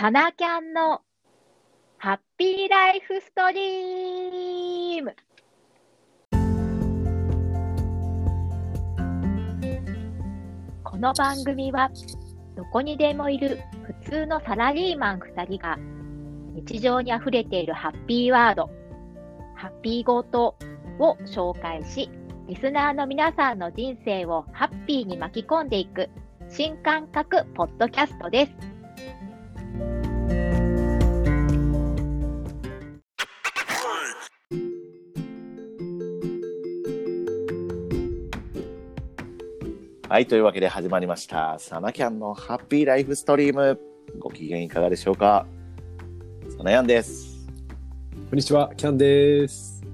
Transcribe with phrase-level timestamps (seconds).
[0.00, 1.02] サナキャンの
[1.98, 5.14] ハッピーライフストリーム。
[10.82, 11.90] この番組は
[12.56, 13.60] どこにでもいる
[14.02, 15.78] 普通のサラリーマン2人が
[16.54, 18.70] 日常にあふれているハッピーワード、
[19.54, 20.56] ハッピーゴート
[20.98, 22.08] を紹介し、
[22.48, 26.08] リスナーの皆さんの人生をハッピーに巻き込んでいく
[26.48, 28.69] 新感覚ポッドキャストです。
[40.10, 41.54] はい、というわけで始まりました。
[41.60, 43.78] サナキャンのハッピーライフストリーム。
[44.18, 45.46] ご機嫌いかがでしょうか？
[46.58, 47.46] サナヤンです。
[48.28, 49.84] こんにちは、キャンです。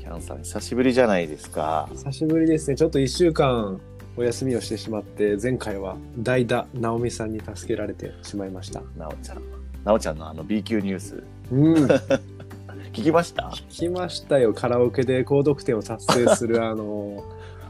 [0.00, 1.88] キャンさん、久しぶりじゃないですか。
[1.92, 2.76] 久しぶりですね。
[2.76, 3.80] ちょっと一週間
[4.16, 8.82] お休みをしてしまって、前回は代打直美さんに助けられてしまいました。
[8.96, 9.42] なおちゃん。
[9.84, 11.22] なおちゃんのあの B 級ニュース、
[11.52, 11.74] うん。
[12.92, 13.52] 聞きました？
[13.54, 14.52] 聞きましたよ。
[14.52, 17.22] カラオケで高得点を達成するあの、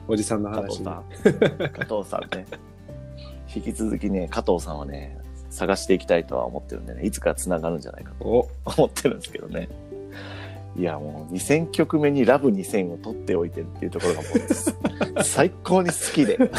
[0.07, 0.85] おじさんの話に。
[0.85, 1.01] 加
[1.85, 2.47] 藤さんね。
[3.55, 5.19] 引き続きね、加藤さんはね、
[5.51, 9.69] 探していきたいとは思ってるんでね、いつか繋がるんじゃないかとお、思ってるんですけどね。
[10.77, 14.29] いや、もう2000曲目にラブ2000を取っておいてるっていうところがも
[15.21, 16.39] う最高に好きで。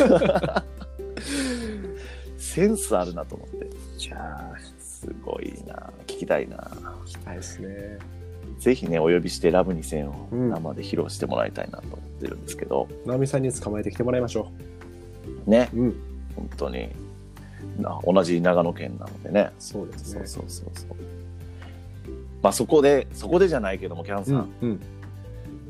[2.37, 3.65] センスあるなと思って。
[4.05, 7.99] いやすごいな聞きたいなー、したいですね。
[8.59, 14.52] ぜひね、お呼びしてラブ2000をうん生で披露してもらいたいなと思ってるんですけど、直美さんに捕まえてきてもらいましょ
[15.45, 15.79] ね、う。
[15.79, 15.95] うん。
[16.35, 16.89] 本当に、
[17.79, 19.52] な同じ長野県なのでね。
[19.59, 20.25] そうですね。
[20.25, 20.97] そうそうそうそう。
[22.41, 24.69] まあそこで、そこでじゃないけども、キャンさん、うん。
[24.69, 24.80] うん。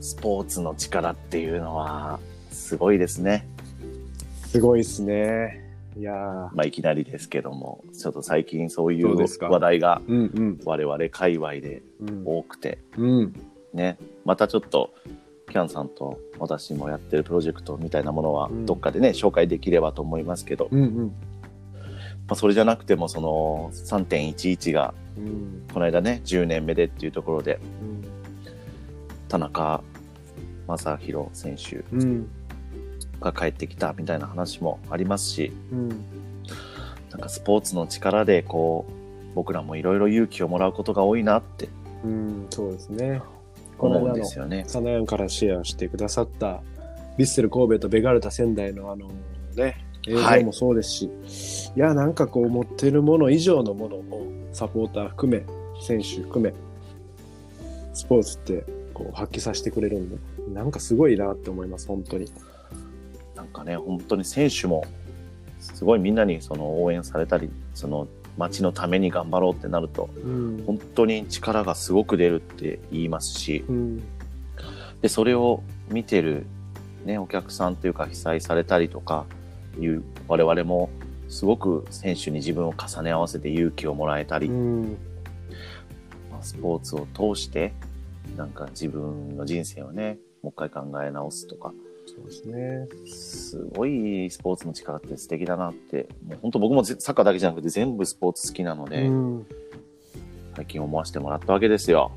[0.02, 2.20] スポーツの力っていうのは、
[2.52, 3.48] すごいですね。
[4.48, 5.65] すごいですね。
[5.98, 6.16] いやー。
[6.16, 10.60] まあいきなりですけども、ちょっと最近そういう話題がうんうん。
[10.66, 12.24] 我々界隈でうん。
[12.26, 13.34] 多くて、うん。
[13.74, 14.94] ね、またちょっと、
[15.50, 21.08] キャンさんと私もやってるプロジェクトみたいなものはうんどっかでね、紹介できればと思いますけど、うんうん。
[22.28, 25.66] まあ、それじゃなくてもその3.11がうん。
[25.72, 28.04] この間ね10年目でっていうところでうん。
[29.30, 29.84] 田中
[30.68, 32.30] 将大選手うん。
[33.20, 35.90] が帰ってきたみたいな話もありますしうん。
[37.12, 41.70] なんかスポーツの力でこう僕らもいろいろ勇気をもらうことが多いなって
[42.06, 43.22] うん、そうですね。
[43.78, 44.64] この思うですよね。
[44.68, 49.10] サナヤンからシェアしてくださったヴィッセル神戸とベガルタ仙台のあの
[49.56, 51.10] ね、映像もそうですし、
[51.76, 55.46] い、や、なんかこう持ってるもの以上のものをサポーター含め、
[55.82, 56.54] 選手含め、
[57.94, 60.18] スポーツってこう発揮させてくれるんで、
[60.54, 62.30] なんかすごいなって思います、本当に。
[63.36, 64.86] なんかね本当に選手も
[65.60, 68.08] すごいみんなにその応援されたりその
[68.38, 70.64] 街のために頑張ろうってなるとうん。
[70.66, 74.04] 本当に力がすごく出るって言いますしうん。
[75.02, 76.46] でそれを見てる、
[77.06, 79.26] ね、お客さんというか被災されたりとか
[79.80, 80.90] いう我々も
[81.30, 84.98] すごく選手に自分を重ね合わせて勇気をもらえたり、うん。
[86.32, 87.74] まあスポーツを通して
[88.38, 91.74] なんか自分の人生をねもう一回考え直すとか
[92.16, 92.88] そうですね。
[93.06, 99.48] すごいスポーツの力って素敵だなってもう本当僕もぜサッカーだけじゃなくて全部スポーツ好きなので、うん。
[100.56, 102.12] 最近思わせてもらったわけですよ。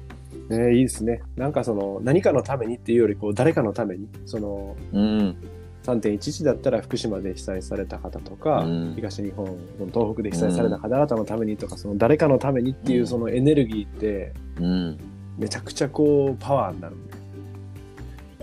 [0.48, 1.22] ね、いいですね。
[1.36, 5.36] なんかその何かのためにっていうより、こう誰かのために、そのうん、
[5.82, 14.98] 3.11だったら福島で被災された方とか、うん東日本の東北で被災された方々のためにとか、その誰かのためにっていううんそのエネルギーってうん、
[15.38, 17.06] めちゃくちゃこうパワーになるん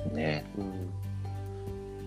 [0.09, 0.84] で、ねうん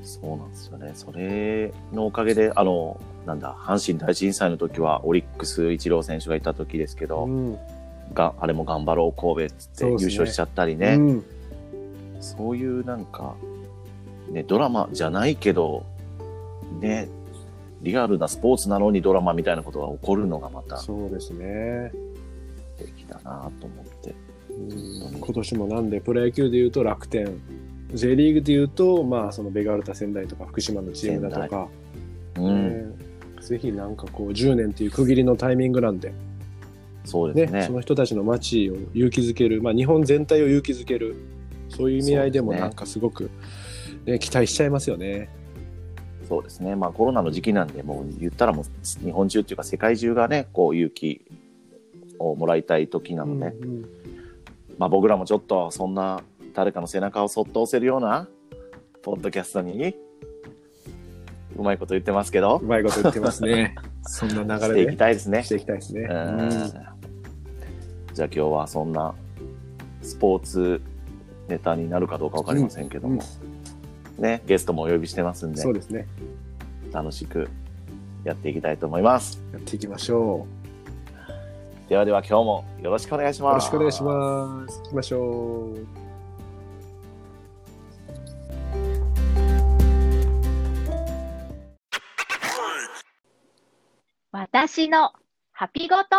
[0.08, 0.92] そうなんですよね。
[0.94, 7.58] それのおかげで、あの、なんだ、阪神大震災の時は、オリックス一郎選手がいた時ですけど、うん。
[8.14, 10.94] が、あれも頑張ろう神戸っつって優勝しちゃったりね。
[10.94, 11.24] うん。
[12.20, 13.34] そういうなんか、
[14.30, 15.84] ね、ドラマじゃないけど、
[16.80, 17.08] ね、
[17.82, 21.92] リアルなスポーツなのにドラマみたいなことが起こるのがまた素そうですね、
[22.78, 24.14] 敵だなと思って。
[24.50, 25.20] うん。
[25.20, 27.26] 今年もなんでプロ野球でいうと楽天
[27.94, 31.68] J リーグでいうと、まあ、そのベガルタ仙台とか福島のチームだとか、
[32.36, 33.08] うん、ね
[33.40, 36.14] ぜひなんかこう10年っていう区切りのタイミングなんで、ね
[37.04, 37.62] そうですね。
[37.62, 41.16] その人たちの街を勇気づける、まあ、日本全体を勇気づける
[41.70, 43.30] そういう意味合いでもなんかすごく、
[44.04, 45.28] ね期待しちゃいますよね。
[46.28, 46.76] そうですね。
[46.76, 48.64] まあコロナの時期なんで、もう言ったらもう
[49.04, 51.22] 日本中っていうか世界中がね、こう勇気
[52.18, 53.84] をもらいたい時なので、うんうん
[54.78, 56.22] まあ僕らもちょっとそんな
[56.58, 58.26] 誰かの背中をそっと押せるような
[59.04, 59.94] ポッドキャストに
[61.56, 63.76] うまいこと言ってますけどう、まいこと言ってますね。
[64.02, 65.50] そんなしていき流れでたいですねし。
[65.50, 66.00] ていきたいですね。
[66.10, 66.50] うん
[68.12, 69.14] じゃあ今日はそんな
[70.02, 70.82] スポーツ
[71.46, 73.22] ネタになるかどうかわかりませんけども、
[74.18, 76.08] ね、ゲストもお呼びしてますんでそう、ですね。
[76.90, 77.48] 楽しく
[78.24, 79.40] やっていきたいと思います。
[79.52, 80.44] やっていきましょ
[81.88, 83.44] ではでは今日もよろしくお願いしう。
[83.44, 83.72] ます。
[83.72, 84.18] よろしくお願
[84.64, 84.82] いします。
[84.82, 86.07] 行きましょう。
[94.78, 95.10] 私の
[95.50, 96.14] ハピごと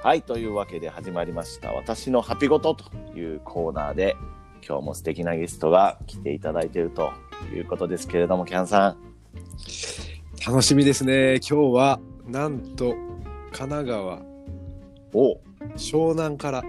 [0.00, 1.72] はい、というわけで始まりました。
[1.72, 2.84] 私のハピごとと
[3.18, 4.14] いうコーナーで、
[4.64, 7.12] 今日も素敵なゲストが来ていただいていると
[7.52, 8.96] いうことですけれども、キャンさん。
[10.46, 11.40] 楽しみですね。
[11.40, 12.94] 今日は、なんと、
[13.50, 14.22] 神奈川、
[15.12, 15.40] お
[15.74, 16.62] 湘南から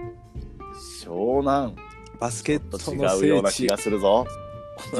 [1.06, 1.72] 湘南。
[2.18, 4.26] バスケッとトの聖違うような気地がするぞ。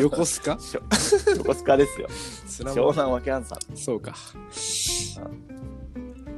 [0.00, 0.53] 横須賀？
[1.37, 2.08] 横須賀ですよ。
[2.73, 3.76] 湘南はキャンさん。
[3.76, 4.14] そうか。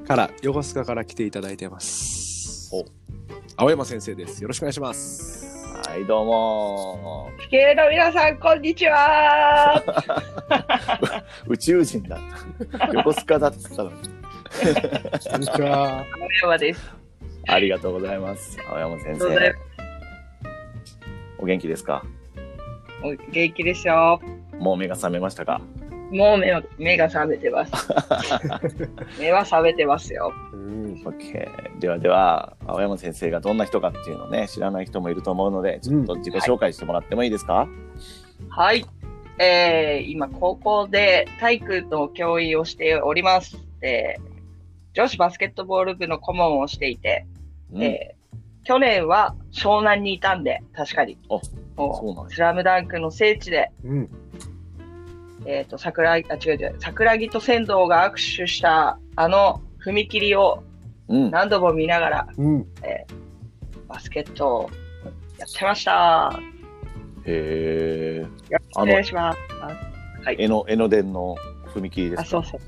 [0.06, 2.70] から、横須賀から来ていただいてます。
[2.72, 2.84] お
[3.56, 4.40] 青山先生です。
[4.40, 5.66] よろしくお願いします。
[5.86, 7.30] はい、どうも。
[7.40, 9.82] 地球の皆さん、こんにちは。
[11.46, 12.18] 宇宙人だ。
[12.94, 13.96] 横須賀だって言ったのに。
[15.30, 15.98] こんにちは。
[15.98, 16.04] 青
[16.42, 17.07] 山です。
[17.48, 18.58] ありがとうございます。
[18.70, 19.54] 青山先生。
[21.38, 22.04] お元気ですか？
[23.02, 24.20] お元気ですよ。
[24.58, 25.60] もう目が覚めましたか？
[26.10, 27.72] もう目は目が覚めてます。
[29.20, 30.32] 目は覚めてますよ。
[30.52, 31.02] うん。
[31.04, 31.78] OK。
[31.78, 37.66] ではでは、青山先生がどんな人かっていうのをね、知らない人もいると思うので、ちょっと自己紹介してもらってもいいですか、
[38.50, 38.84] はい。
[39.38, 43.56] えー、今、高校で体育の教員をしております。
[43.82, 44.22] えー、
[44.94, 47.26] 女子バスケットボール部の顧問をしていて、
[47.72, 48.18] うんえー
[48.64, 51.16] 去年は湘南にいたんで、確かに。
[51.30, 51.40] あ
[51.76, 54.10] もそうなんやスラムダンクの聖地で、うん。
[55.46, 60.62] えっ、と、桜木、あ、違う違う、桜木と仙道が握手した、あの踏切を
[61.08, 61.30] うん。
[61.30, 62.66] 何度も見ながら、うん。
[63.88, 64.70] バスケットを
[65.38, 66.38] やってました。
[67.24, 68.26] へえ。
[68.50, 69.38] よろしくお願いします。
[70.22, 70.36] はい。
[70.38, 71.36] 江ノ、江ノ電の
[71.74, 72.60] 踏切ですあ、かそうそう。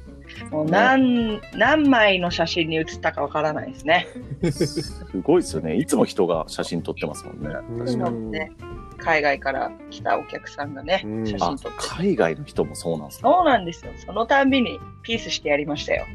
[0.50, 4.06] もう何、何枚の写真に写ったかわからないですね。
[4.50, 5.76] すごいですよね。
[5.76, 7.48] いつも人が写真撮ってますもんね。
[7.78, 8.52] そういうのもね、
[8.98, 13.28] 海外から来たお客さんがねうん、写あ真撮って。、海外の人もそうなんですか？
[13.28, 13.92] そうなんですよ。
[14.04, 16.06] そのたんびにピースしてやりましたよ。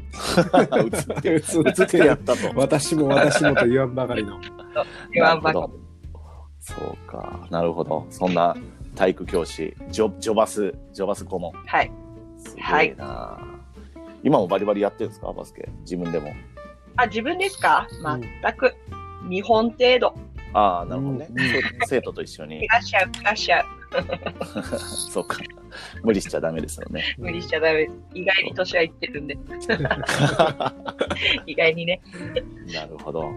[0.76, 2.52] 映って、映ってやったと。
[2.58, 4.38] 私も私もと言わんばかりの。
[5.12, 5.80] 言わんばかなるほど
[6.60, 6.74] そ
[7.04, 7.46] うか。
[7.50, 8.06] なるほど。
[8.10, 8.56] そんな
[8.96, 11.52] 体育教師、ジョジョバス、ジョバス顧問。
[11.66, 11.92] はい。
[12.38, 13.38] すごいな、
[14.22, 15.32] 今もバリバリやってるんですか？
[15.32, 15.68] バスケ。
[15.80, 16.32] 自分でも。
[16.96, 17.86] あ、自分ですか？
[17.90, 18.74] うん全く。
[19.28, 20.14] 2本程度。
[20.52, 22.68] ああ、なるほどね、うん生 生徒と一緒にい。
[22.68, 23.64] らっしゃう、いらっしゃう。
[24.78, 25.38] そうか。
[26.02, 27.02] 無理しちゃダメですよね。
[27.18, 27.92] 無理しちゃダメです。
[28.14, 29.36] 意外に年はいってるんで。
[31.46, 32.00] 意外にね。
[32.72, 33.32] なるほど。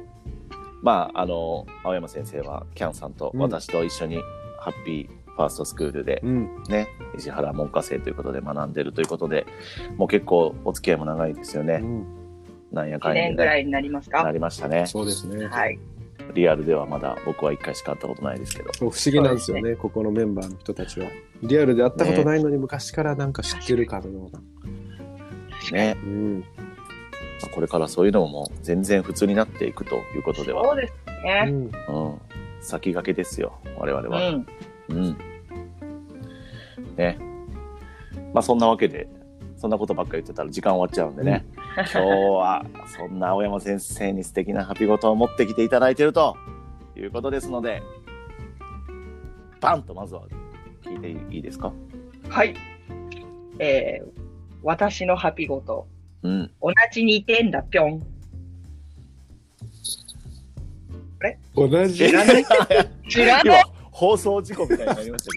[0.81, 4.17] まあ、あの、青山先生は、キャンさんとうん私と一緒に、
[4.59, 6.63] ハッピーファーストスクールでうん。
[6.68, 9.47] ね、石原文科生ということで学んでるということで、
[9.95, 11.75] もう結構お付き合いも長いですよね。
[11.75, 12.19] うん
[12.71, 14.86] 1なんやかんや年ぐらいになりますなかりましたね。
[14.86, 15.48] そうですね。
[15.48, 15.79] はい。
[16.36, 18.72] リアルではまだ僕は一回しか会ったことないですけど。
[18.77, 21.08] 不思議なんですよね、ここのメンバーの人たちは。
[21.41, 24.41] リアルで会ったことないのに昔からなんか知ってるかのような。
[25.72, 26.39] ね、うん。
[26.41, 26.46] ま
[27.46, 31.41] あこれからそういうのも全然普通になっていくということでは、そうですうね。
[31.46, 31.53] ん。
[31.53, 31.72] うん、
[32.62, 34.19] 先駆けですよ、我々うは。
[34.31, 34.46] ん。
[34.89, 35.17] うん。
[37.00, 37.18] ね。
[38.34, 39.08] まあそんなわけで、
[39.58, 41.46] そんなことばっかり言ってたら時間終わっちゃうんでね。
[41.75, 42.65] 今日は
[42.96, 46.36] そんな青山先生に素敵なハピごとを持ってきていただいていると
[46.96, 47.82] いうことですので、
[49.60, 50.24] バンとまずは
[50.84, 51.74] 聞いていいですか？
[52.29, 52.56] はい。
[53.60, 54.08] えー、
[54.63, 55.88] 私のハピごと。
[56.24, 56.51] うん。
[56.62, 58.03] 同じ2点だ、ぴょん。
[61.56, 62.46] 同じ知らない？
[63.10, 63.63] 知ら今ない？
[64.00, 65.32] 放送事故みたいになりました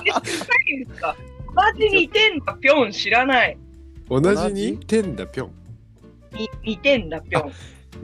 [0.00, 0.86] けど。
[0.88, 1.16] ですか
[1.54, 2.90] 同じ2点だ、ぴょん。
[2.90, 3.56] 知らない。
[4.10, 4.76] 同じに？
[4.78, 5.52] 点だぴょん。
[6.32, 7.52] 2点だ、ぴょん。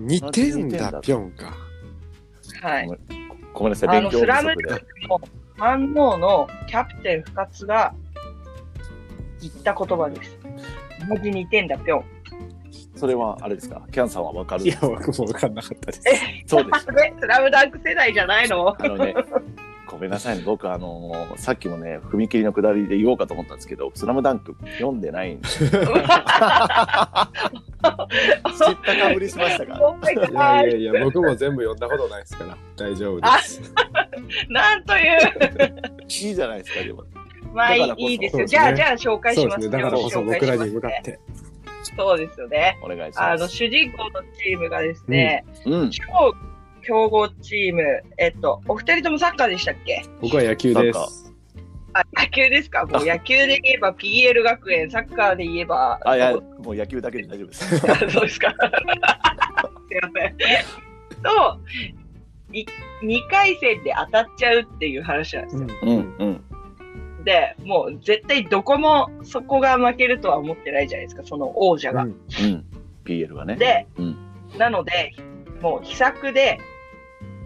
[0.07, 1.53] 2点だぴょんか。
[2.63, 2.89] はい。
[3.53, 4.69] ごめんなさい、あの、勉強不スラム足で。
[5.09, 5.21] の
[5.59, 7.93] 反応のキャプテン深津が
[9.41, 10.39] 言った言葉です。
[11.09, 12.05] 同じ2点だ、ぴょん。
[13.01, 13.81] それはあれですか？
[13.91, 14.65] キャンさんはわかる？
[14.65, 16.03] いや、僕も分かんなかったです。
[16.07, 16.87] え、そうです。
[17.03, 18.77] え、 スラムダンク世代じゃないの？
[18.79, 19.15] あのね、
[19.87, 20.43] こめんなさいね。
[20.45, 25.49] 僕、あのーさっきもね、踏切の下りで言おうかと思ったんですけど、スラムダンク読んでないんで。
[25.49, 25.79] 知った
[28.97, 33.61] かぶりしましたか？Oh my いや god いやいや、僕も全部読んだことないですから、大丈夫です。
[34.51, 35.03] なんという。
[36.03, 37.05] いいじゃないですか、でも。
[37.53, 38.33] まあいだからこそいですよ。
[38.33, 39.83] そうですねじゃあ、じゃあ紹介しますそうですね。
[39.83, 41.19] だからこそ紹介僕らにしますね向かって。
[41.83, 42.79] そうですよね。
[42.83, 43.57] お願いしあの、ます。
[43.57, 45.91] 主人公のチームがですね、うん。
[45.91, 46.03] 超
[46.83, 47.83] 強豪チーム、
[48.19, 50.03] えっと、お二人ともサッカーでしたっけ？
[50.21, 51.33] 僕は野球です。
[51.93, 52.87] あ、野球ですか？
[52.87, 56.33] もう野球で言えば PL 学園、サッカーで言えば、あ、いや、
[56.63, 57.91] もう野球だけで大丈夫です。
[57.91, 58.51] あ そうですか。
[58.53, 60.37] すいません。
[61.23, 61.61] と、
[62.53, 62.65] い
[63.03, 65.67] 2回戦で当たっちゃうっていう話なんですよ。
[65.83, 66.45] うん、うん。
[67.25, 72.05] で、もう絶対どこもそこが負けるとは思ってないじゃないですか、その王者が。
[72.05, 72.65] うんうん。
[73.05, 73.57] PL がね。
[73.57, 74.17] で、うん
[74.59, 75.13] なので、
[75.61, 76.59] もう秘策で、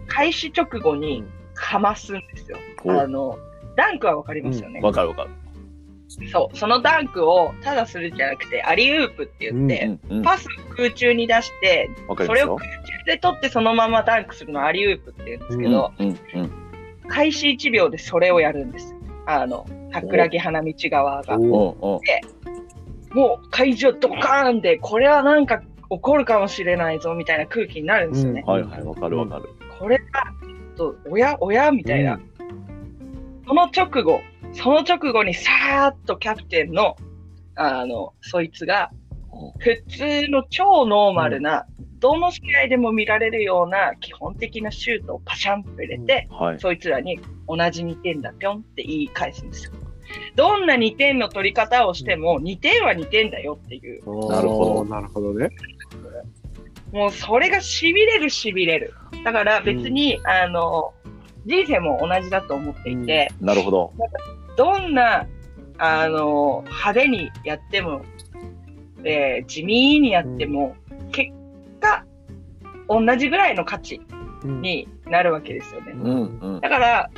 [0.07, 2.57] 開始直後にかますんですよ。
[2.83, 3.37] おあの、
[3.75, 4.79] ダンクはわかりますよね。
[4.81, 5.29] わかるわかる。
[6.31, 10.23] そう、そのダンクをただするんじゃなくて、アリウープって言って、うん、うん。
[10.23, 12.55] パスを空中に出して、わかりますよ。
[12.55, 16.51] 空中で取ってそのままダンクするのをアリウープって言うんですけど、うん、うん。
[17.07, 18.94] 開始1秒でそれをやるんですよ。
[19.25, 21.37] あの、桜木花道側が。
[21.37, 21.99] おおうおう
[23.15, 28.43] もう会場ドカーンで、これはなんか起こるかもしれないぞみたいな空気になるんですよね。
[28.45, 29.49] はいはい、わかるわかる。
[29.79, 30.03] これが、
[30.75, 31.71] と、おや、おや？
[31.71, 32.19] みたいな。
[33.47, 34.19] その直後、
[34.51, 36.97] その直後にさーっとキャプテンの、
[37.55, 38.91] あの、そいつが、
[39.59, 41.65] 普通の超ノーマルな、
[42.05, 46.59] どの試合でも見られるような基本的なシュートをパシャンと入れて、はい。
[46.59, 49.71] そいつらに同じ2点だぴょんって言い返すんですよ。
[50.35, 54.05] どんな2点の取り方をしても、2点は2点だよっていう。
[54.29, 55.49] なるほどなるほどね。
[56.93, 58.93] もうそれが痺れる痺れる。
[59.23, 60.93] だから別に、あの、
[61.47, 63.91] 人生も同じだと思っていて、なるほど。
[64.55, 65.25] どんな、
[65.79, 68.03] あの、派手にやっても、
[69.03, 70.75] えー地味にやっても、
[71.11, 71.31] 結
[71.85, 72.05] 果、
[72.87, 74.01] 同じぐらいの価値
[74.43, 75.93] うんになるわけですよね。
[75.93, 76.61] うん、うん。
[76.61, 77.09] だから、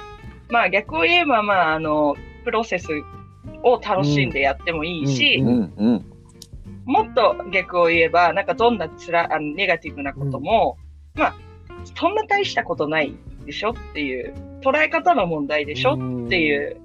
[0.50, 2.88] まあ逆を言えば、まああの、プロセス
[3.64, 6.06] を楽しんでやってもいいし、うんうん、うん。
[6.86, 10.78] もっと逆を言えば、なんかどんなつら、あのネガティブなことも、
[11.16, 11.36] まあ、
[11.96, 13.14] そんな大したことない
[13.46, 13.72] でしょ？
[13.72, 15.96] っていう、捉え方の問題でしょ？
[15.96, 16.78] っていう。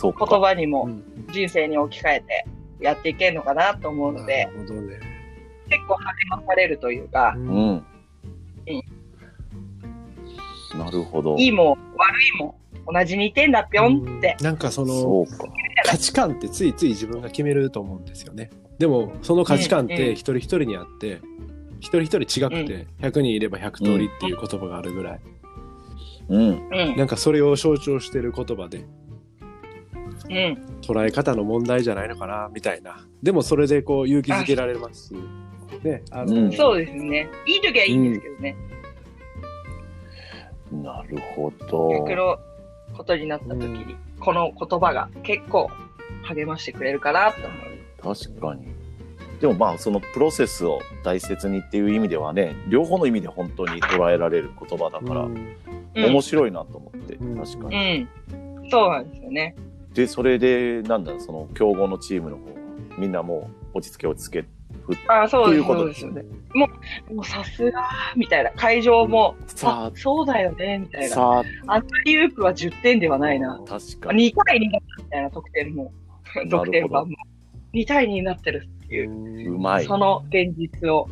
[0.00, 1.02] 言葉にもうん
[1.32, 2.46] 人生に置き換えて
[2.80, 5.00] やっていけるのかなと思うので、なるほどね。
[5.70, 7.84] 結構励まされるというか、うんうん。
[10.78, 11.36] なるほど。
[11.36, 12.58] いいも悪いも
[12.92, 14.36] 同じ2点だぴょんって。
[14.40, 15.26] なんかそその。
[15.84, 18.50] 価値観ってついつい自分が決めると思うんですよね。
[18.78, 21.20] でもその価値観っうんうんて一人一人にあって、
[21.80, 25.20] 一人一人違くて、100人いれば100通りっていう言葉があるぐらい、
[26.28, 26.68] うん。
[26.70, 26.96] うん。
[26.96, 28.84] なんかそれを象徴してる言葉で
[30.28, 30.58] うん。
[30.82, 33.06] 捉え方の問題じゃないのかなみたいな。
[33.22, 35.14] でもそれでこう勇気づけられますし。
[35.82, 37.28] ね、あの、うんそうですね。
[37.46, 38.56] いい時はいいんですけどね。
[40.72, 41.90] なるほど。
[42.06, 42.38] 逆の
[42.96, 45.70] ことになった時に、この言葉が結構
[46.22, 47.38] 励ましてくれるかなと
[48.02, 48.16] 思う。
[48.16, 48.68] 確かに。
[49.40, 55.56] でもまあそのプロセスを大切にっていう意味ではね両方の意味で本当に捉えられる言葉だから、うんうん
[55.92, 57.98] 面白いなと思って、うん確かうに。
[58.00, 58.08] ん。
[58.70, 59.56] そうなんですよね。
[59.92, 62.50] でそれでなんだその強豪のチームの方は
[62.96, 64.59] みんなもう落ち着け落ち着けあそ
[64.90, 66.22] うですということそうですよね。
[66.54, 66.68] も
[67.10, 68.50] う、もうさすが、みたいな。
[68.52, 71.14] 会場も、さあ、そうだよね、みたあいな。
[71.14, 73.54] さアントリーウープは10点ではないな。
[73.54, 75.92] あ確かに2対2だったみたいな得点も、
[76.50, 77.16] 得点版も。
[77.72, 81.08] 2対2になってるっていう、うまいその現実を。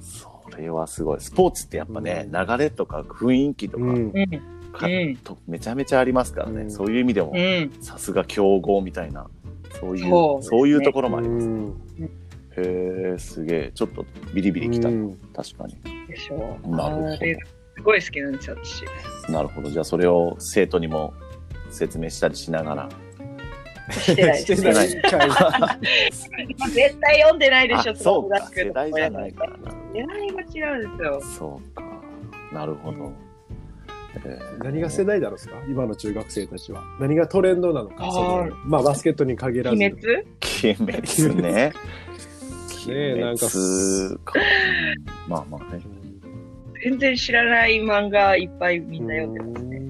[0.00, 4.70] それはすごいスポーツってやっぱね、流れとか雰囲気とか,、うんうん。
[4.72, 7.70] かうんとめちゃめちゃありますからね、うんそういう意味でもうん。
[7.80, 9.28] さすが強豪みたいな
[9.80, 11.74] そういうそうねそういうところもあります、うん
[12.60, 15.76] へえすげえちょっとビリビリきた、うん確かに
[16.08, 16.68] でしょう。
[16.76, 18.84] なるほどすごい好きなんですよ、私。
[19.32, 19.70] なるほど。
[19.70, 21.14] じゃあそれを生徒にも
[21.70, 22.88] 説明したりしながら。
[23.90, 24.56] してないです。
[24.56, 24.88] してない
[26.70, 28.48] 絶対読んでないでしょ、あそうか。
[28.54, 29.72] 世代じゃないからな。
[29.94, 31.20] 世代が違うんですよ。
[31.22, 31.82] そうか。
[32.52, 33.12] なるほど。
[34.24, 35.56] えー何が世代だろうですか？
[35.68, 36.82] 今の中学生たちは。
[37.00, 38.46] 何がトレンドなのか。
[38.64, 39.76] まあバスケットに限らず。
[39.76, 40.26] 鬼滅？
[40.64, 41.72] 鬼滅ね。
[42.88, 43.46] ねえなんか
[45.28, 45.82] まあまあね。
[46.82, 49.80] 全然知らない漫画いっぱいみんな読んでますね。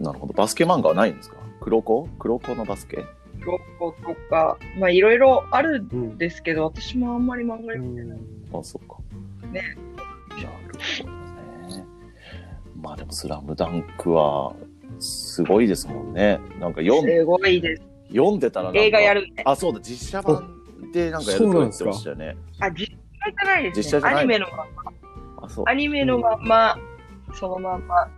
[0.00, 0.32] なるほど。
[0.32, 1.36] バスケ漫画はないんですか？
[1.60, 2.08] 黒子？
[2.18, 3.04] 黒子のバスケ？
[3.40, 8.18] ロコとか、まあいろいろあるうんんですけど、私もあんまり漫画読んでない。
[8.52, 8.96] あ、そっか。
[9.52, 9.62] ね。
[10.30, 10.48] なる
[11.02, 11.10] ほど
[11.76, 11.84] ね。
[12.80, 14.54] まあでも、スラムダンクは、
[14.98, 16.40] すごいですもんね。
[16.58, 17.82] なんか読んすごいです。
[18.08, 19.42] 読んでたらなんか映画やるんで。
[19.44, 20.61] あ、そうだ、実写版
[20.92, 22.36] でなんかやると言ってましたよね。
[22.60, 23.82] あ、実写じゃないですね。
[23.82, 24.66] 実写じゃないアニメのまんま。
[25.42, 25.64] あ、そう。
[25.68, 26.78] アニメのまんま、
[27.34, 28.08] そのまんま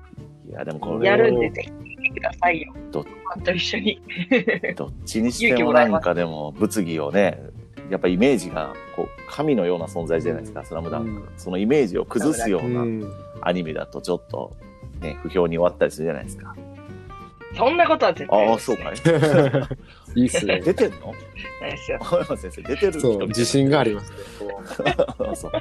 [0.49, 2.73] いや、でもこれ、やるんで、ぜひ見てくださいよ。
[2.91, 4.01] どファンと一緒に。
[4.77, 7.43] どっちにしてもなんかでも、物議をね、
[7.91, 11.11] やっぱイメージが、こう、神のような存在じゃないですか、スラムダンク。
[11.11, 12.71] うんそのイメージを崩すようう。
[12.71, 13.05] なん
[13.43, 14.57] アニメだとちょっと、
[15.01, 16.55] ね、不評に終わったりするじゃないですか。
[17.57, 18.95] そんなことは絶対ああ、ないですそうねかい。
[20.15, 20.61] いいっすね。
[20.61, 21.13] 出てんの？
[21.61, 21.99] ないですよ。
[22.01, 24.19] 青山先生、出てる人そう、自信がありますね。
[25.19, 25.53] こそう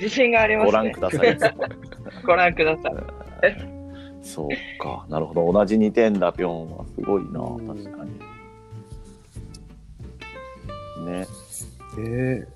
[0.00, 0.70] 自信がありますね。
[0.70, 1.38] ご覧ください。
[2.24, 2.92] ご覧ください。
[4.22, 4.48] そう
[4.82, 5.52] か、なるほど。
[5.52, 6.84] 同じ2点だ、ぴょんは。
[6.94, 8.10] すごいな、うん確かに。
[11.06, 11.26] ね。
[11.96, 12.46] うね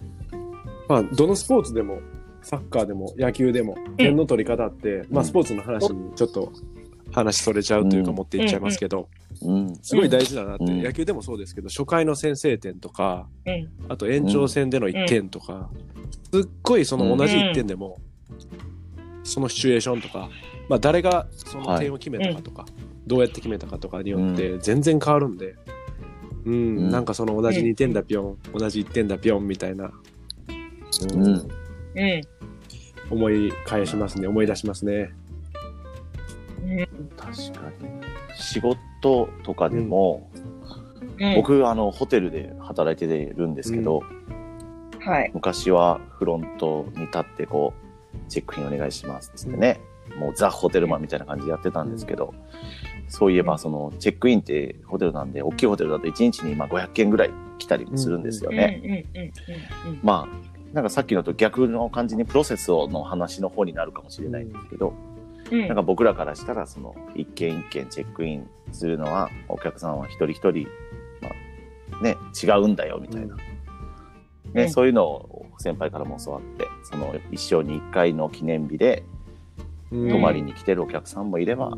[0.88, 1.98] まあ、どのスポーツでも、
[2.42, 6.52] サッカーでも野球でも、点の取り方って、まあ、スポーツの話にちょっと
[7.12, 8.16] 話それちゃうというかうん。
[8.16, 9.08] 持っていっちゃいますけど、
[9.42, 9.76] うん。
[9.82, 10.82] すごい大事だなって、うん。
[10.82, 13.68] 野球でもそうですけど、初回の先制点とか、うん。
[13.88, 15.70] あと延長戦での1点とか、
[16.32, 17.98] すっごいその同じ1点でも、
[19.24, 20.30] そのシチュエーションとか、
[20.68, 22.66] まあ誰がその点を決めたかとか、
[23.06, 25.54] どうやって決めたかとかによって全然変わるんで、
[26.44, 26.56] うん、う
[26.88, 26.90] ん。
[26.90, 29.90] なんかその同じ2点だぴょん、同じ1点だぴょんみたいな、
[31.12, 31.48] うん。
[33.10, 35.12] 思い返しますね、思い出しますね。
[37.16, 37.88] 確かに。
[38.36, 40.30] 仕事とかでも、
[41.18, 44.02] うん、僕、あの、ホテルで働いてるんですけど、
[45.00, 45.30] はい。
[45.34, 47.86] 昔はフロントに立って、こう、
[48.28, 49.80] チェックインお願いしますっつってね、
[50.18, 52.34] もうザ・ホテルマンみたいな感じでやってたんですけど、
[53.08, 58.80] そういえば、その、チェックインってホテルなんで、大きいホテルだと1日にまあ500件ぐらい来たりもするんですよね。
[58.82, 64.92] うんうんうんうんまあ、なんかさっきのと逆の感じにプロセスの話の方になるかもしれないんですけど、
[65.50, 70.66] なんか僕らからしたら、その、一件一件チェックインするのは、お客さんは一人一人、
[71.20, 71.28] ま
[72.00, 73.36] あ、ね、違うんだよ、みたいな。
[73.36, 73.42] ね、
[74.54, 74.70] うん。
[74.70, 79.04] そういうのを先輩からも教わって、その、一生に一回の記念日で、
[79.90, 80.10] うん。
[80.10, 81.76] 泊まりに来てるお客さんもいれば、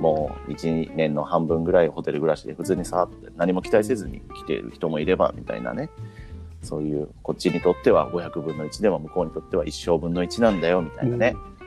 [0.00, 5.90] もう一年の半分ぐらいホテル暮らしで普通にさって何も期待せずに来ている人もいればみたいなね。
[6.62, 11.57] そういうこっちにとっては500分の1でも向こうにとっては一生分の1なんだよみたいなね、うん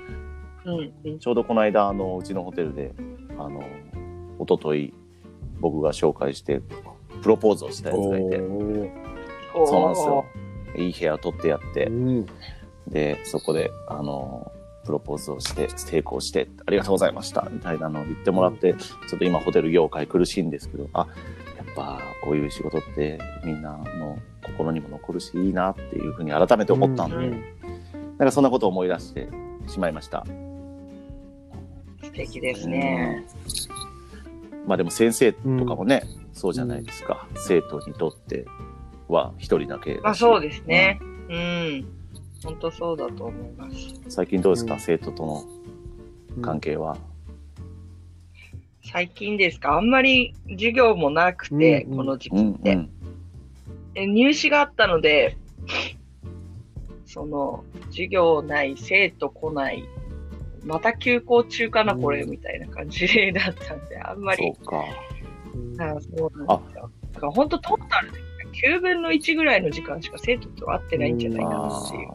[0.65, 2.93] うんちょうどこの間あのうちのホテルで
[3.37, 3.63] あの
[4.39, 4.93] 一昨日
[5.59, 6.61] 僕が紹介して
[7.21, 8.37] プロポーズをしたやつがいて。
[9.65, 10.25] そうなんですよ。
[10.77, 11.85] いい部屋取ってやって。
[11.85, 12.25] うん
[12.87, 14.51] で、そこで、あの、
[14.85, 21.07] プロポーズをして、成功して、ありがとうございました、みたいなのを言ってもらって、ちょっと今ホテル業界苦しいんですけど、あ、
[21.57, 27.43] やっぱこういう仕事ってみんなの心にも残るし、いいなっていうふうに改めて思ったんで、うん。
[28.17, 29.29] なんかそんなことを思い出して
[29.67, 30.25] しまいました。
[32.11, 33.25] 素敵ですね。
[33.35, 33.91] うん
[34.67, 37.27] まあでも先生とかもね、そうじゃないですか。
[37.35, 38.45] 生徒にとって
[39.07, 40.03] は一人だけだし。
[40.03, 40.99] まあそうですね。
[41.29, 41.87] うん。
[42.43, 43.75] 本当そうだと思います。
[44.09, 45.43] 最近どうですか、うん生徒との
[46.43, 46.95] 関係は。
[48.83, 49.77] 最近ですか？
[49.77, 52.89] あんまり授業もなくて、この時期うん、って、うん。
[53.95, 55.37] え入試があったので、
[57.07, 59.83] その、授業ない、生徒来ない、
[60.63, 64.77] また休校中かな、うんこれ、みたいな感じだったんで、あんまり、そうか。
[64.77, 64.83] うん
[65.81, 66.89] あそうなんですよ。
[67.13, 68.19] だから本当トータルで
[68.67, 72.05] 9分の1ぐらいの時間しか生徒と会ってないんじゃないかなってい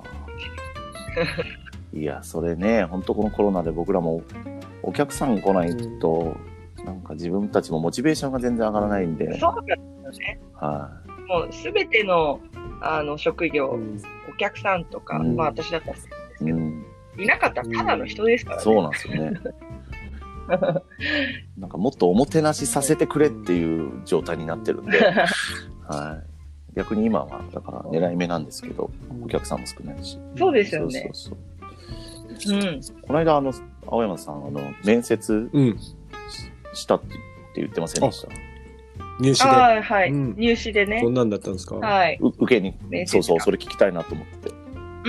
[1.98, 2.00] う。
[2.00, 4.22] いや、それね、本当このコロナで僕らも
[4.82, 6.36] お客さん来ないと、
[6.84, 9.74] なんか自分たちもモチベーションが全然上がらないんで、そうなんで
[10.12, 10.40] すよね。
[10.54, 10.90] は
[11.28, 12.40] もうすべての
[12.80, 15.96] あの職業、うんお客さんとか、うんまあ私だったら
[17.18, 18.62] い、なかったらただの人ですからね。
[18.62, 19.32] そうなんですよね。
[21.58, 24.98] なんかもっとおもてなしさせてくれっていう状態になってるんで、
[25.88, 26.22] は
[26.72, 26.76] い。
[26.76, 28.90] 逆に今は、だから狙い目なんですけど、
[29.24, 30.18] お客さんも少ないし。
[30.36, 31.10] そうですよね。
[31.12, 31.34] そう
[32.38, 32.82] そううん。
[32.82, 33.52] そうこの間、あの、
[33.86, 35.78] 青山さん、あの、面接うん。
[36.74, 37.06] したって
[37.56, 38.28] 言ってませんでした？
[39.18, 39.48] 入試で。
[39.48, 41.08] はい、うん入試でねこ。
[41.08, 41.76] んなんだったんですか？
[41.76, 42.18] はい。
[42.20, 42.74] う受けに
[43.06, 44.55] そうそう、かそれ聞きたいなと思ってて、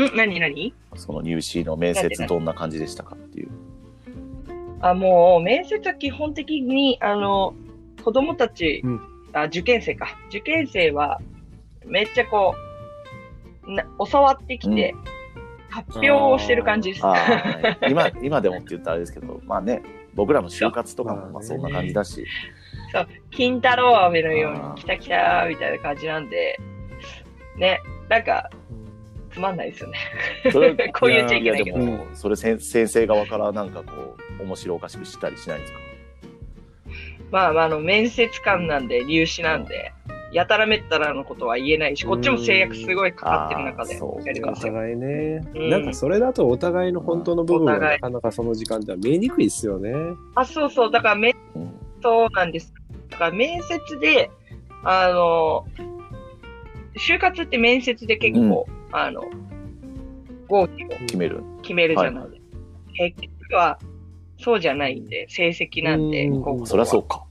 [0.06, 0.74] ん何何？
[0.96, 3.50] その入試の面接どんな感じでしたかっていう。
[4.82, 7.56] あ、もう、面接は基本的に、あの、
[8.04, 9.02] 子供たち、うん。
[9.34, 10.18] あ、受験生か。
[10.30, 11.20] 受験生は、
[11.86, 12.56] めっちゃこ
[13.66, 14.96] う、な教わってきて、
[15.70, 17.06] 発表をしてる感じです。
[17.06, 17.18] は
[17.82, 17.92] い。
[17.92, 19.82] 今、 今でもって言ったらあれですけど、まあね、
[20.14, 21.32] 僕らの就活とかもそう。
[21.32, 22.26] まあそんな感じだし、
[23.32, 26.60] 金太郎飴のようにあー、来た来たみたいな感じなんで、
[27.58, 28.50] ね、なんか、
[29.38, 29.98] つまんないですよね。
[30.52, 31.80] それ こう言っちゃいけないけど。
[31.80, 35.80] やでも、それ先先生側からなんかこう、面白おかしくしたりしないんですか？
[37.32, 39.94] まあまあ、あの、面接官なんで、入試なんで、
[40.32, 43.94] やたらめったらのことは言えないし、こっちも制約すごいかかってる中で
[44.26, 44.74] やりますよ。
[44.74, 49.94] 互いね、うんなんかそれだとお互いの本当の部分はお互ないかなかその時間では見えにくいですよね。
[50.36, 50.92] あ、そうそう。
[50.92, 51.72] だから、面うん
[52.02, 52.74] そうなんです。
[53.10, 54.32] だから面接で、
[54.84, 55.66] あの、
[56.98, 59.22] 就活って面接で結構、あの、
[60.48, 61.44] 合否を決める。
[61.62, 62.58] 決めるじゃないですか。
[62.94, 63.80] 結局は、
[64.40, 67.24] そうじゃないんで、成績なんで、うん高校はそりゃそうか。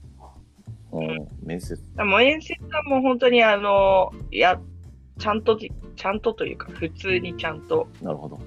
[0.91, 1.81] うん、面接。
[1.95, 4.59] でも面接はもう本当にあの、いや、
[5.19, 8.39] ちゃんとじ、ちゃんとというか、普通にちゃんとなるほど。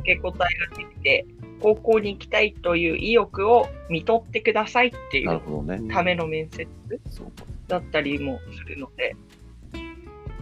[0.00, 1.26] 受け答えができて、
[1.60, 5.92] 高校に行きたいという意欲を見とってくださいっていうなるほどね。
[5.92, 6.66] ための面接
[7.10, 7.44] そうか。
[7.68, 9.16] だったりもするので、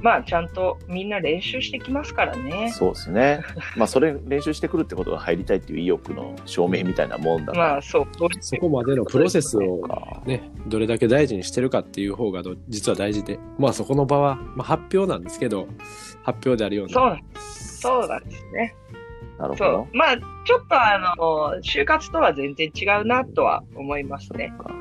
[0.04, 2.70] まあ、ちゃんとみんな練習してきますからね。
[2.72, 3.40] そうですね。
[3.74, 7.68] まあ、それ練習してくるってことは入りたいっていう意欲の証明みたいなもんだから。
[7.68, 8.06] まあ、そう。
[8.40, 9.80] そこまでのプロセスを
[10.26, 15.68] ね、どれだけ大事にしてるかっていう方がど実は大事で、まあそこの場は、まあ、発表なんですけど、
[16.22, 16.92] 発表であるような。
[16.92, 18.74] そうなんそうなんですね。
[19.38, 19.96] なるほどそう。。
[19.96, 24.52] まあ、ちょっとあの、就活とは全然違うなとは思いますね。
[24.58, 24.74] そうか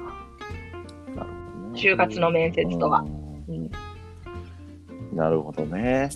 [1.15, 1.79] なるほどね。
[1.81, 3.05] 就活の面接とは。
[5.15, 6.10] なるほどね。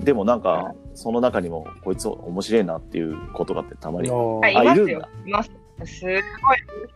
[0.00, 4.10] でもなんか、その中にも、こいつ面白いなっていうことがあってたまに。
[4.10, 5.50] あ、いあますよいます。
[5.84, 6.20] すごい面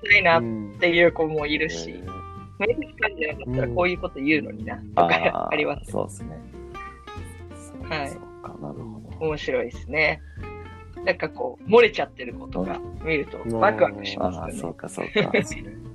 [0.03, 2.05] 白いなっうんていう子もいるし、え
[2.59, 5.91] 面接官じゃなかったらこういうこと言うのにな、ーとかあります。
[5.91, 6.39] そうですね。
[7.89, 9.27] はいそうか、なるほど。
[9.27, 10.21] 面白いですね。
[11.05, 14.61] なんかこう、漏れちゃってる子とか見るとワクワクしますああ、よね。
[14.61, 15.33] そうか、そうか。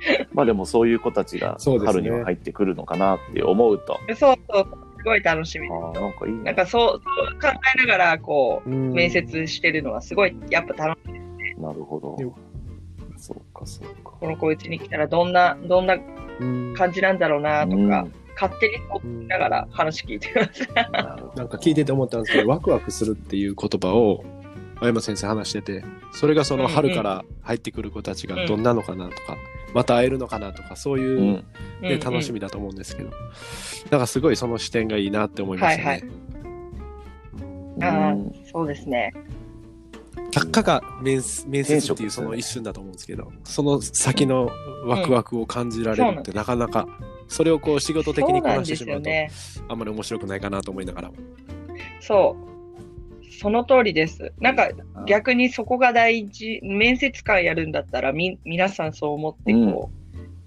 [0.32, 4.66] まあでもそういう子たちが春には入ってくるのかなって思うと、そうそう、
[4.98, 6.54] すごい楽しみなんかいいなんね。
[6.54, 11.60] かそう、そう考えながら、こう、うん面接してるのはすごい、やっぱ楽しい。
[11.60, 12.34] なるほどよ。
[13.16, 14.12] そうか、そうか。
[14.20, 15.96] この子うちに来たらどんな、どんな
[16.40, 20.68] うん感じなんだろうなとか、うん勝手に思いながら話聞いてます。
[21.34, 24.24] なんか聞いてて思ったんですけど、ワクワクするっていう言葉を、
[24.80, 29.36] 青山先生話してて、それがその春から入ってくる子たちがどんなのかなとか、
[29.74, 31.24] また会えるのかなとか、そういうう、ん。
[31.26, 31.44] ね
[31.82, 33.10] うんうん楽しみだと思うんですけど、
[33.90, 35.88] なんかすごいその視点がいいなって思いましたね。
[35.88, 36.04] はい
[37.80, 39.12] ああうん、そうですね。
[40.32, 44.50] たかが面面接っていうその一瞬だと思うんですけど、その先の
[44.84, 46.88] ワクワクを感じられるってなかなか、
[47.28, 49.10] それをこう仕事的にこなしてしまうと。
[49.68, 51.14] あんまり面白くないかなと思いながらも。
[52.00, 52.57] そう。
[53.30, 54.32] その通りです。
[54.40, 54.70] なんか
[55.06, 59.90] 逆にそこが大事、面接官やるんだったらみ、皆さんそう思ってこ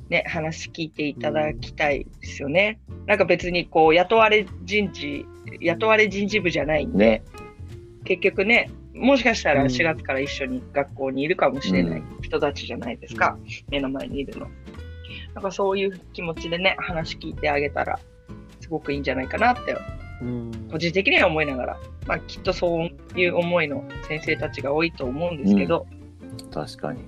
[0.10, 2.80] う、ね、話聞いていただきたいですよね。
[3.06, 5.26] なんか別にこう、雇われ人事、
[5.60, 7.24] 雇われ人事部じゃないんで、ね。
[8.04, 13.38] 結局ね、もしかしたらうん4月から一緒に学校にいるかもしれない人たちじゃないですか、
[13.70, 14.48] 目の前にいるの。
[15.34, 18.00] なんかそういう気持ちでね、話聞いてあげたら、
[18.60, 19.76] すごくいいんじゃないかなって、
[20.72, 25.86] 個人的には思いながら、まあきっとそういう思いの先生たちが多いと思うんですけど、
[26.54, 27.00] 確かに。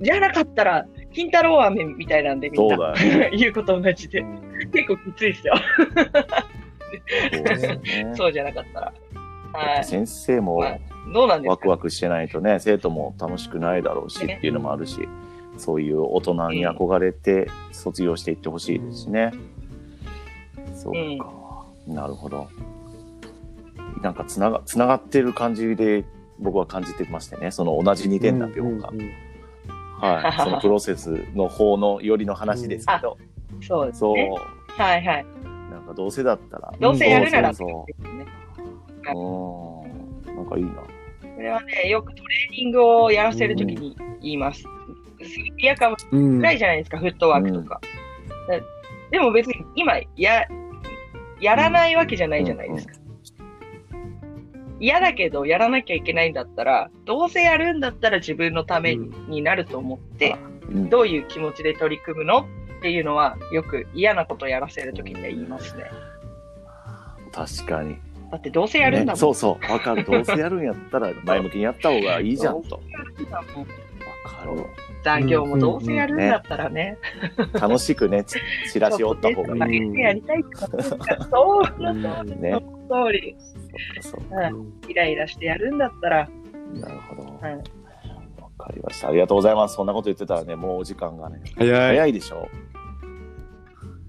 [0.00, 3.30] じゃなかったら、金太郎飴みたいなんでみんそうな、だよ。
[3.36, 4.24] 言うこと同じで、
[4.72, 5.54] 結構きついですよ。
[7.32, 8.14] ね。
[8.14, 8.92] そうじゃなかったら。
[9.52, 9.84] はい。
[9.84, 10.78] 先生もまあ
[11.12, 11.50] どうなんですか？
[11.50, 15.08] ワクワクしてないとね、生徒も楽しくないだろうしっていうのもあるし、
[15.56, 19.32] そういう大人に憧れて卒業していってほしいですしね。
[20.74, 21.32] そうか。
[21.86, 22.48] なるほど。
[24.02, 26.04] なんかつなが、つながってる感じで
[26.38, 28.66] 僕は感じてましてね、その同じ2点だけが。
[30.00, 30.32] はい。
[30.42, 33.18] そのプロセスの方のよりの話ですけど、
[33.60, 34.14] そうですそう。
[34.14, 34.30] ね。
[34.68, 35.26] はいはい。
[35.70, 36.72] なんかどうせだったら。
[36.80, 37.54] どうせやるならね。
[37.54, 38.08] そうう
[40.32, 40.36] ん。
[40.36, 40.70] なんかいいな。
[40.70, 44.64] これはね、よくトレーニングをやらせるときに言います。
[45.58, 47.80] 嫌かもしうんれないじゃないですか、フットワークとか。
[48.48, 48.62] で
[49.10, 50.46] でも別に今や、
[51.40, 52.94] やらないわけじゃないじゃないですか。
[54.80, 60.50] 嫌だけど、やらなきゃいけないんだったら、どうせやるんだったら自分のためになると思って、うん
[60.88, 62.46] どういう気持ちで取り組むの？
[62.78, 65.84] っていうのは、よく嫌なことやらせるときには言いますね。
[67.32, 67.96] 確かに。
[68.30, 69.14] だってどうせやるんだもん。
[69.14, 69.72] ねそうそう。
[69.72, 70.04] わかる。
[70.04, 72.76] どうせやるんやったら前向きにやった方がいいじゃんと。
[73.30, 73.42] わ
[74.24, 74.64] かる。
[75.04, 76.98] 残業もどうせやるんだったらね。
[77.54, 78.36] 楽しくね、ち
[78.72, 79.94] チラシ折った方がいい。
[79.98, 81.64] やりたいそう。
[81.66, 83.36] その通り。
[84.88, 86.28] イライラしてやるんだったら、
[86.74, 87.22] なるほど。
[87.40, 87.54] はい
[88.58, 89.08] わかりました。
[89.08, 89.76] ありがとうございます。
[89.76, 91.96] そんなこと言ってたらね、もうお時間がね、早い。
[91.96, 92.46] 早いでしょまあ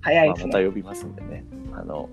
[0.01, 0.51] 早いですね。
[0.51, 1.45] また呼びますんでね。
[1.71, 2.09] あの、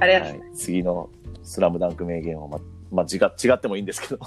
[0.00, 1.10] ありがとうはい、次の
[1.44, 2.58] スラムダンク名言をま
[2.90, 4.20] まあ、違違ってもいいんですけど、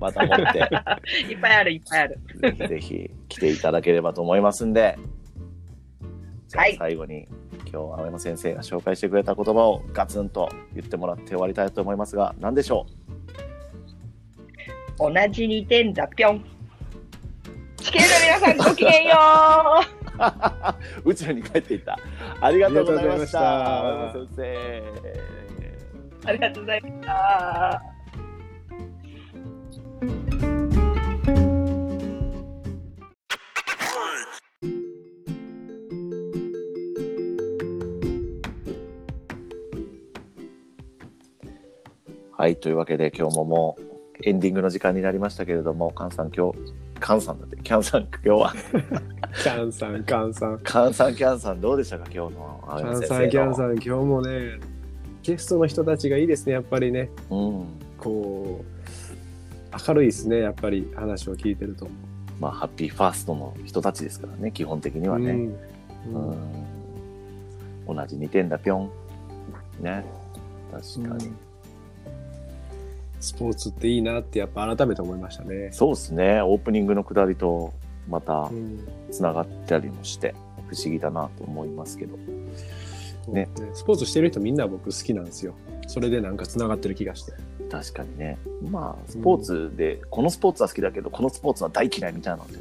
[0.00, 0.58] また持って、
[1.30, 2.20] いっぱいある、いっぱいある。
[2.40, 4.98] ぜひぜひ来ていただければと思いますんで、
[6.54, 7.26] はい最後に、
[7.70, 12.86] 今日青山先生が紹介してくれた言葉をガツンと言ってもらって終わりたいと思いますが、何でしょ
[14.98, 16.44] 同じ2点だ、ぴょん。
[17.76, 19.16] 地球の皆さん、ごきげんよ
[21.04, 21.08] う。
[21.08, 21.98] う 宇宙に帰っていった。
[22.40, 23.98] ありがとうございました。
[26.26, 27.95] ありがとうございました。
[42.38, 46.58] はい、というわけで今日ももうエンディングの時間になりましたけれども、カンさん今日、
[47.00, 48.54] カンさんだって、キャンさん今日は、
[49.42, 50.58] キャンさん、キャンさん。
[50.58, 52.84] カンさん、キャンさんどうでしたか今日の青キ。
[52.84, 54.60] ャンさん、キャンさん、今日もね、
[55.22, 57.08] ゲストの人たちがいいですね、やっぱりね。
[57.30, 57.64] うん。
[57.96, 61.88] こう、明るいですね、やっぱり話を聞いてると。
[62.38, 65.30] まあ、ハッピーファーストの人たちですからね、基本的にはね。
[65.30, 66.32] うん
[67.88, 67.96] うん。
[67.96, 68.90] 同じ2点だ、ぴょん。
[69.80, 70.04] ね。
[70.70, 71.28] 確かに。
[71.28, 71.45] うん
[73.20, 75.70] スポーツっていいなってやっぱ改めて思いましたね。
[75.72, 77.72] そうですね、オープニングのくだりと
[78.08, 80.34] またうんつながったりもして、
[80.68, 82.16] 不思議だなと思いますけど。
[82.16, 85.54] ねねスポーツしてる人みんな僕好きなんですよ。
[85.88, 87.32] それでなんかつながってる気がして。
[87.70, 88.38] 確かにね。
[88.70, 92.58] まあ、スポーツで、このスポーツは好きだけど、このスポーツは大嫌いみたいなのって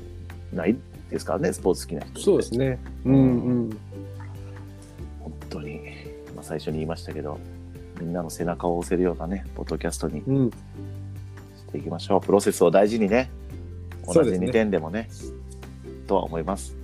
[0.56, 0.76] ない
[1.10, 2.20] ですからね、スポーツ好きな人。
[2.20, 2.80] そうですね。
[3.06, 3.78] うんうん。
[5.20, 5.80] 本当に、
[6.36, 7.38] まあ、最初に言いましたけど、
[7.99, 10.49] みんなの背中を押せるようなね、ポッドキャストにうん。
[10.49, 10.55] し
[11.71, 12.21] ていきましょう。
[12.21, 13.29] プロセスを大事にね、
[14.05, 15.10] 同じそうですね2点でもね、
[16.08, 16.75] とは思います。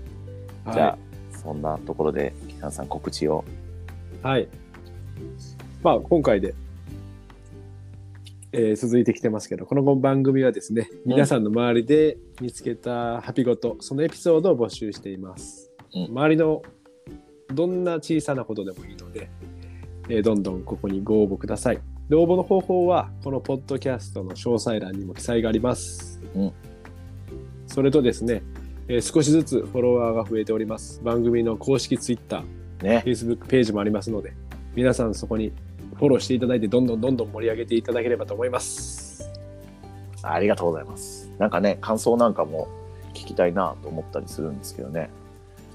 [0.71, 0.97] じゃあ、
[1.37, 3.43] そんなところで、キャンさん告知を。
[4.21, 4.47] はい。
[5.83, 6.53] まあ、今回で、
[8.53, 15.71] えー続いてきてますけど、この番組はですね、皆さんの周りで見つけたハピごと、そのエピソードを募集しています。
[15.93, 16.61] うん周りの
[17.53, 19.29] どんな小さなことでもいいので、
[20.11, 21.79] えーどんどんここにご応募ください。
[22.09, 26.21] で応募の方法は、このポッドキャストの詳細欄にも記載があります。
[26.35, 26.53] うん
[27.65, 28.43] それとですね、
[28.89, 31.01] えー少しずつフォロワーが増えております。
[31.01, 33.03] 番組の公式ツイッター、ね。
[33.05, 34.33] Facebook ページもありますので、
[34.75, 35.53] 皆さんそこに
[35.95, 39.31] フォローしていただいて、どんどんどんどん盛り上げていただければと思います。
[40.23, 41.29] ありがとうございます。
[41.39, 42.67] なんかね、感想なんかも
[43.13, 45.09] 聞きたいなと思ったりするんですけどね。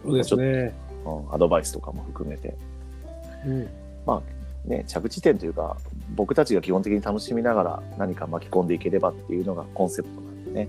[0.04, 0.74] そうですね。
[1.06, 2.54] うん、アドバイスとかも含めて。
[3.46, 3.68] うん、
[4.64, 5.76] ね、着地点というか、
[6.14, 10.68] 僕たちが基本的に楽しみながら何か巻き込んでいければっていうのがコンセプトなんでね。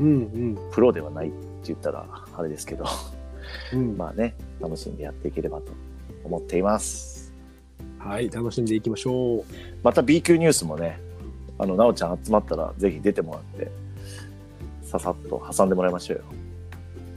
[0.00, 2.84] うん、プロではないって言ったらあれですけど、
[3.72, 3.80] うん。
[3.80, 5.72] うん、まあね、楽しんでやっていければと
[6.24, 7.32] 思っています。
[7.98, 9.44] はい、楽しんでいきましょう。
[9.82, 11.00] また B 級ニュースもね、
[11.58, 13.70] あの、なおちゃん集まったらぜひ出てもらって、
[14.82, 16.24] ささっと挟んでもらいましょうよ。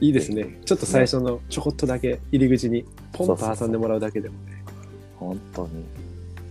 [0.00, 0.58] いいですね。
[0.64, 4.61] ちょっと最初のちょこっとだけ入り口にポンと挟んでもらうだけでもね。
[5.22, 5.84] 本当に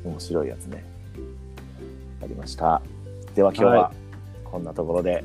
[0.03, 0.84] 面白いやつね。
[2.23, 2.81] ありました。
[3.36, 3.91] では今日はは
[4.43, 5.23] こんなところで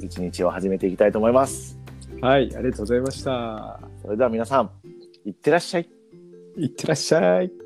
[0.00, 1.78] 一日を始めていきたいと思います。
[2.20, 3.80] はい、ありがとうございました。
[4.02, 4.70] それでは皆さん、
[5.24, 5.88] いってらっしゃい。
[6.56, 7.59] いってらっしゃい。